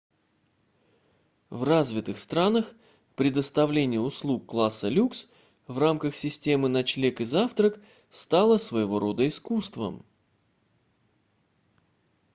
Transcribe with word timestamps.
в 1.51 1.61
развитых 1.61 2.17
странах 2.17 2.73
предоставление 3.15 3.99
услуг 3.99 4.47
класса 4.47 4.89
люкс 4.89 5.29
в 5.67 5.77
рамках 5.77 6.15
системы 6.15 6.69
ночлег 6.69 7.21
и 7.21 7.23
завтрак 7.23 7.79
стало 8.09 8.57
своего 8.57 8.97
рода 8.97 9.27
искусством 9.27 10.03